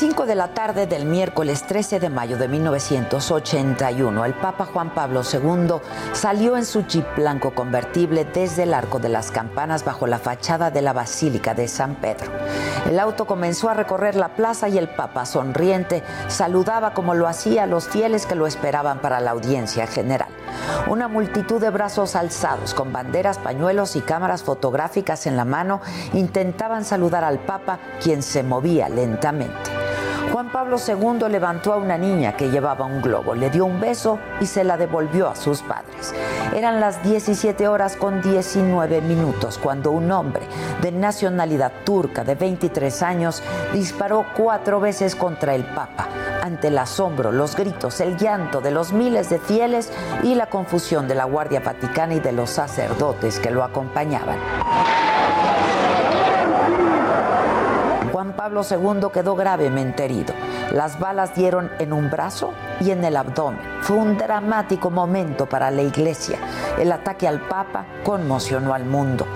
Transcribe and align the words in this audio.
5 0.00 0.24
de 0.24 0.34
la 0.34 0.54
tarde 0.54 0.86
del 0.86 1.04
miércoles 1.04 1.62
13 1.66 2.00
de 2.00 2.08
mayo 2.08 2.38
de 2.38 2.48
1981, 2.48 4.24
el 4.24 4.32
Papa 4.32 4.64
Juan 4.64 4.94
Pablo 4.94 5.20
II 5.30 5.74
salió 6.14 6.56
en 6.56 6.64
su 6.64 6.86
jeep 6.86 7.04
blanco 7.16 7.54
convertible 7.54 8.24
desde 8.24 8.62
el 8.62 8.72
Arco 8.72 8.98
de 8.98 9.10
las 9.10 9.30
Campanas 9.30 9.84
bajo 9.84 10.06
la 10.06 10.18
fachada 10.18 10.70
de 10.70 10.80
la 10.80 10.94
Basílica 10.94 11.52
de 11.52 11.68
San 11.68 11.96
Pedro. 11.96 12.32
El 12.88 12.98
auto 12.98 13.26
comenzó 13.26 13.68
a 13.68 13.74
recorrer 13.74 14.14
la 14.14 14.36
plaza 14.36 14.70
y 14.70 14.78
el 14.78 14.88
Papa, 14.88 15.26
sonriente, 15.26 16.02
saludaba 16.28 16.94
como 16.94 17.12
lo 17.12 17.28
hacía 17.28 17.64
a 17.64 17.66
los 17.66 17.86
fieles 17.86 18.24
que 18.24 18.36
lo 18.36 18.46
esperaban 18.46 19.00
para 19.02 19.20
la 19.20 19.32
audiencia 19.32 19.86
general. 19.86 20.30
Una 20.88 21.08
multitud 21.08 21.60
de 21.60 21.68
brazos 21.68 22.16
alzados, 22.16 22.72
con 22.72 22.90
banderas, 22.90 23.36
pañuelos 23.36 23.96
y 23.96 24.00
cámaras 24.00 24.44
fotográficas 24.44 25.26
en 25.26 25.36
la 25.36 25.44
mano, 25.44 25.82
intentaban 26.14 26.86
saludar 26.86 27.22
al 27.22 27.38
Papa, 27.40 27.78
quien 28.02 28.22
se 28.22 28.42
movía 28.42 28.88
lentamente. 28.88 29.69
Juan 30.40 30.52
Pablo 30.52 30.78
II 30.78 31.28
levantó 31.28 31.74
a 31.74 31.76
una 31.76 31.98
niña 31.98 32.34
que 32.34 32.48
llevaba 32.48 32.86
un 32.86 33.02
globo, 33.02 33.34
le 33.34 33.50
dio 33.50 33.66
un 33.66 33.78
beso 33.78 34.18
y 34.40 34.46
se 34.46 34.64
la 34.64 34.78
devolvió 34.78 35.28
a 35.28 35.36
sus 35.36 35.60
padres. 35.60 36.14
Eran 36.56 36.80
las 36.80 37.02
17 37.02 37.68
horas 37.68 37.94
con 37.94 38.22
19 38.22 39.02
minutos 39.02 39.58
cuando 39.58 39.90
un 39.90 40.10
hombre 40.10 40.40
de 40.80 40.92
nacionalidad 40.92 41.70
turca 41.84 42.24
de 42.24 42.36
23 42.36 43.02
años 43.02 43.42
disparó 43.74 44.24
cuatro 44.34 44.80
veces 44.80 45.14
contra 45.14 45.54
el 45.54 45.64
Papa 45.64 46.08
ante 46.42 46.68
el 46.68 46.78
asombro, 46.78 47.32
los 47.32 47.54
gritos, 47.54 48.00
el 48.00 48.16
llanto 48.16 48.62
de 48.62 48.70
los 48.70 48.94
miles 48.94 49.28
de 49.28 49.40
fieles 49.40 49.92
y 50.22 50.36
la 50.36 50.46
confusión 50.46 51.06
de 51.06 51.16
la 51.16 51.24
Guardia 51.24 51.60
Vaticana 51.60 52.14
y 52.14 52.20
de 52.20 52.32
los 52.32 52.48
sacerdotes 52.48 53.38
que 53.40 53.50
lo 53.50 53.62
acompañaban. 53.62 54.38
Juan 58.20 58.29
Pablo 58.40 58.62
II 58.62 59.08
quedó 59.12 59.36
gravemente 59.36 60.06
herido. 60.06 60.32
Las 60.72 60.98
balas 60.98 61.34
dieron 61.34 61.70
en 61.78 61.92
un 61.92 62.08
brazo 62.08 62.54
y 62.80 62.90
en 62.90 63.04
el 63.04 63.18
abdomen. 63.18 63.60
Fue 63.82 63.96
un 63.96 64.16
dramático 64.16 64.88
momento 64.88 65.46
para 65.46 65.70
la 65.70 65.82
iglesia. 65.82 66.38
El 66.78 66.90
ataque 66.90 67.28
al 67.28 67.46
Papa 67.46 67.84
conmocionó 68.02 68.72
al 68.72 68.86
mundo. 68.86 69.26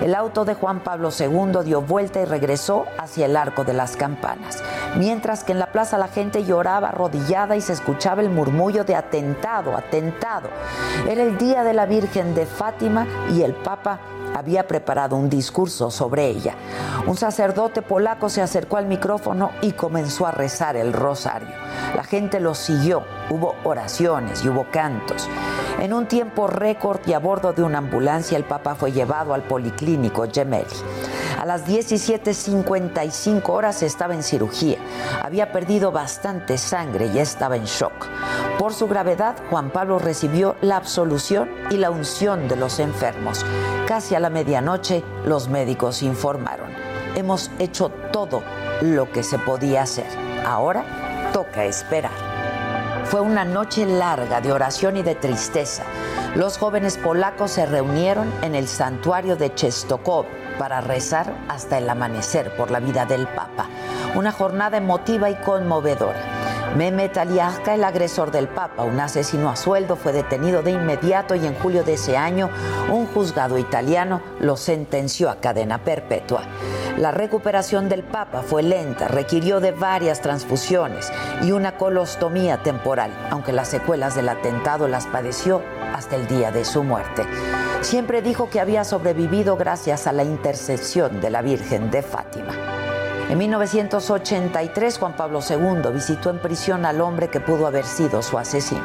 El 0.00 0.14
auto 0.14 0.46
de 0.46 0.54
Juan 0.54 0.80
Pablo 0.80 1.10
II 1.10 1.64
dio 1.66 1.82
vuelta 1.82 2.20
y 2.20 2.24
regresó 2.24 2.86
hacia 2.96 3.26
el 3.26 3.36
arco 3.36 3.64
de 3.64 3.74
las 3.74 3.94
campanas, 3.94 4.62
mientras 4.96 5.44
que 5.44 5.52
en 5.52 5.58
la 5.58 5.72
plaza 5.72 5.98
la 5.98 6.08
gente 6.08 6.44
lloraba 6.44 6.88
arrodillada 6.88 7.56
y 7.56 7.60
se 7.60 7.72
escuchaba 7.72 8.22
el 8.22 8.30
murmullo 8.30 8.84
de 8.84 8.94
atentado, 8.94 9.76
atentado. 9.76 10.48
Era 11.08 11.22
el 11.22 11.38
día 11.38 11.62
de 11.62 11.74
la 11.74 11.86
Virgen 11.86 12.34
de 12.34 12.46
Fátima 12.46 13.06
y 13.30 13.42
el 13.42 13.54
Papa 13.54 14.00
había 14.34 14.66
preparado 14.66 15.16
un 15.16 15.30
discurso 15.30 15.90
sobre 15.90 16.26
ella. 16.26 16.54
Un 17.06 17.16
sacerdote 17.16 17.80
polaco 17.82 18.28
se 18.28 18.42
acercó 18.42 18.76
al 18.76 18.86
micrófono 18.86 19.50
y 19.62 19.72
comenzó 19.72 20.26
a 20.26 20.30
rezar 20.30 20.76
el 20.76 20.92
rosario. 20.92 21.48
La 21.94 22.04
gente 22.04 22.40
lo 22.40 22.54
siguió, 22.54 23.02
hubo 23.30 23.54
oraciones 23.64 24.44
y 24.44 24.48
hubo 24.48 24.66
cantos. 24.70 25.28
En 25.80 25.92
un 25.92 26.06
tiempo 26.06 26.46
récord 26.46 27.00
y 27.06 27.12
a 27.12 27.18
bordo 27.18 27.52
de 27.52 27.62
una 27.62 27.78
ambulancia, 27.78 28.36
el 28.36 28.44
Papa 28.44 28.74
fue 28.74 28.92
llevado 28.92 29.32
al 29.32 29.42
policlínico 29.42 30.26
Gemelli. 30.30 30.66
A 31.46 31.54
las 31.56 31.64
17.55 31.64 33.48
horas 33.50 33.84
estaba 33.84 34.14
en 34.14 34.24
cirugía. 34.24 34.78
Había 35.22 35.52
perdido 35.52 35.92
bastante 35.92 36.58
sangre 36.58 37.06
y 37.06 37.20
estaba 37.20 37.54
en 37.54 37.66
shock. 37.66 38.08
Por 38.58 38.74
su 38.74 38.88
gravedad, 38.88 39.36
Juan 39.48 39.70
Pablo 39.70 40.00
recibió 40.00 40.56
la 40.60 40.76
absolución 40.76 41.48
y 41.70 41.76
la 41.76 41.92
unción 41.92 42.48
de 42.48 42.56
los 42.56 42.80
enfermos. 42.80 43.46
Casi 43.86 44.16
a 44.16 44.18
la 44.18 44.28
medianoche, 44.28 45.04
los 45.24 45.48
médicos 45.48 46.02
informaron. 46.02 46.68
Hemos 47.14 47.52
hecho 47.60 47.90
todo 48.12 48.42
lo 48.80 49.12
que 49.12 49.22
se 49.22 49.38
podía 49.38 49.82
hacer. 49.82 50.08
Ahora 50.44 51.30
toca 51.32 51.64
esperar. 51.64 52.10
Fue 53.04 53.20
una 53.20 53.44
noche 53.44 53.86
larga 53.86 54.40
de 54.40 54.50
oración 54.50 54.96
y 54.96 55.04
de 55.04 55.14
tristeza. 55.14 55.84
Los 56.34 56.58
jóvenes 56.58 56.98
polacos 56.98 57.52
se 57.52 57.66
reunieron 57.66 58.32
en 58.42 58.56
el 58.56 58.66
santuario 58.66 59.36
de 59.36 59.50
Czestochow 59.54 60.26
para 60.58 60.80
rezar 60.80 61.32
hasta 61.48 61.78
el 61.78 61.88
amanecer 61.88 62.56
por 62.56 62.70
la 62.70 62.80
vida 62.80 63.06
del 63.06 63.26
Papa. 63.26 63.66
Una 64.14 64.32
jornada 64.32 64.76
emotiva 64.76 65.30
y 65.30 65.34
conmovedora. 65.36 66.46
Mehmet 66.76 67.16
Aliaska, 67.16 67.74
el 67.74 67.84
agresor 67.84 68.30
del 68.30 68.48
Papa, 68.48 68.82
un 68.82 69.00
asesino 69.00 69.48
a 69.48 69.56
sueldo, 69.56 69.96
fue 69.96 70.12
detenido 70.12 70.62
de 70.62 70.72
inmediato 70.72 71.34
y 71.34 71.46
en 71.46 71.54
julio 71.54 71.84
de 71.84 71.94
ese 71.94 72.18
año 72.18 72.50
un 72.92 73.06
juzgado 73.06 73.56
italiano 73.56 74.20
lo 74.40 74.56
sentenció 74.56 75.30
a 75.30 75.36
cadena 75.36 75.78
perpetua. 75.78 76.42
La 76.98 77.12
recuperación 77.12 77.88
del 77.88 78.02
Papa 78.02 78.42
fue 78.42 78.62
lenta, 78.62 79.08
requirió 79.08 79.60
de 79.60 79.72
varias 79.72 80.20
transfusiones 80.20 81.10
y 81.42 81.52
una 81.52 81.78
colostomía 81.78 82.62
temporal, 82.62 83.10
aunque 83.30 83.52
las 83.52 83.68
secuelas 83.68 84.14
del 84.14 84.28
atentado 84.28 84.86
las 84.86 85.06
padeció 85.06 85.62
hasta 85.94 86.16
el 86.16 86.26
día 86.26 86.50
de 86.50 86.64
su 86.64 86.82
muerte. 86.82 87.26
Siempre 87.86 88.20
dijo 88.20 88.50
que 88.50 88.58
había 88.58 88.82
sobrevivido 88.82 89.56
gracias 89.56 90.08
a 90.08 90.12
la 90.12 90.24
intercesión 90.24 91.20
de 91.20 91.30
la 91.30 91.40
Virgen 91.40 91.88
de 91.92 92.02
Fátima. 92.02 92.52
En 93.30 93.38
1983, 93.38 94.98
Juan 94.98 95.14
Pablo 95.14 95.38
II 95.48 95.92
visitó 95.94 96.30
en 96.30 96.40
prisión 96.40 96.84
al 96.84 97.00
hombre 97.00 97.28
que 97.28 97.38
pudo 97.38 97.64
haber 97.64 97.84
sido 97.84 98.22
su 98.22 98.38
asesino. 98.38 98.82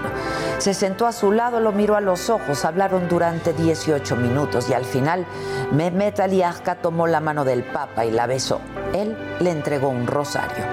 Se 0.62 0.76
sentó 0.76 1.08
a 1.08 1.12
su 1.12 1.32
lado, 1.32 1.60
lo 1.60 1.72
miró 1.72 1.96
a 1.96 2.02
los 2.02 2.30
ojos, 2.30 2.66
hablaron 2.66 3.10
durante 3.10 3.52
18 3.52 4.16
minutos 4.16 4.70
y 4.70 4.76
al 4.76 4.86
final 4.86 5.26
Mehmet 5.72 6.20
Aliaska 6.20 6.76
tomó 6.76 7.08
la 7.08 7.20
mano 7.20 7.44
del 7.44 7.64
Papa 7.64 8.06
y 8.06 8.12
la 8.12 8.28
besó. 8.28 8.62
Él 8.94 9.18
le 9.40 9.50
entregó 9.50 9.90
un 9.90 10.06
rosario. 10.06 10.64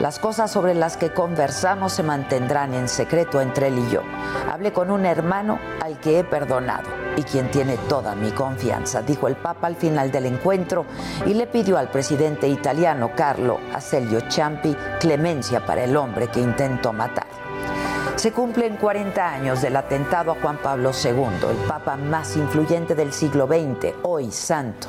Las 0.00 0.20
cosas 0.20 0.52
sobre 0.52 0.76
las 0.76 0.96
que 0.96 1.10
conversamos 1.10 1.94
se 1.94 2.04
mantendrán 2.04 2.74
en 2.74 2.86
secreto 2.86 3.40
entre 3.40 3.66
él 3.66 3.80
y 3.80 3.90
yo. 3.90 4.02
Hablé 4.52 4.72
con 4.72 4.92
un 4.92 5.04
hermano 5.04 5.58
al 5.82 5.98
que 5.98 6.20
he 6.20 6.22
perdonado 6.22 6.88
y 7.16 7.24
quien 7.24 7.50
tiene 7.50 7.76
toda 7.88 8.14
mi 8.14 8.30
confianza, 8.30 9.02
dijo 9.02 9.26
el 9.26 9.34
Papa 9.34 9.66
al 9.66 9.74
final 9.74 10.12
del 10.12 10.26
encuentro 10.26 10.86
y 11.26 11.34
le 11.34 11.48
pidió 11.48 11.76
al 11.76 11.88
presidente 11.88 12.46
italiano 12.46 13.10
Carlo 13.16 13.58
Aselio 13.74 14.20
Ciampi 14.30 14.76
clemencia 15.00 15.66
para 15.66 15.82
el 15.82 15.96
hombre 15.96 16.28
que 16.28 16.38
intentó 16.38 16.92
matar. 16.92 17.33
Se 18.24 18.32
cumplen 18.32 18.78
40 18.78 19.34
años 19.34 19.60
del 19.60 19.76
atentado 19.76 20.32
a 20.32 20.36
Juan 20.40 20.56
Pablo 20.56 20.92
II, 20.92 21.46
el 21.50 21.68
Papa 21.68 21.98
más 21.98 22.38
influyente 22.38 22.94
del 22.94 23.12
siglo 23.12 23.46
XX, 23.46 23.92
hoy 24.00 24.30
santo. 24.30 24.88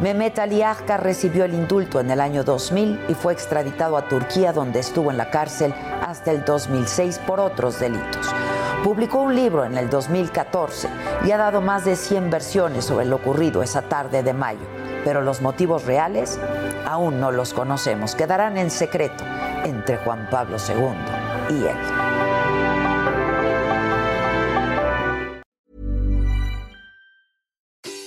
Mehmet 0.00 0.36
Aliaska 0.40 0.96
recibió 0.96 1.44
el 1.44 1.54
indulto 1.54 2.00
en 2.00 2.10
el 2.10 2.20
año 2.20 2.42
2000 2.42 3.04
y 3.08 3.14
fue 3.14 3.32
extraditado 3.32 3.96
a 3.96 4.08
Turquía 4.08 4.52
donde 4.52 4.80
estuvo 4.80 5.12
en 5.12 5.18
la 5.18 5.30
cárcel 5.30 5.72
hasta 6.04 6.32
el 6.32 6.44
2006 6.44 7.20
por 7.20 7.38
otros 7.38 7.78
delitos. 7.78 8.34
Publicó 8.82 9.20
un 9.20 9.36
libro 9.36 9.64
en 9.64 9.78
el 9.78 9.88
2014 9.88 10.88
y 11.26 11.30
ha 11.30 11.36
dado 11.36 11.60
más 11.60 11.84
de 11.84 11.94
100 11.94 12.28
versiones 12.28 12.86
sobre 12.86 13.06
lo 13.06 13.14
ocurrido 13.14 13.62
esa 13.62 13.82
tarde 13.82 14.24
de 14.24 14.32
mayo, 14.32 14.66
pero 15.04 15.22
los 15.22 15.40
motivos 15.42 15.84
reales 15.84 16.40
aún 16.84 17.20
no 17.20 17.30
los 17.30 17.54
conocemos, 17.54 18.16
quedarán 18.16 18.56
en 18.56 18.72
secreto 18.72 19.22
entre 19.62 19.98
Juan 19.98 20.26
Pablo 20.28 20.56
II 20.56 21.54
y 21.56 21.66
él. 21.66 22.13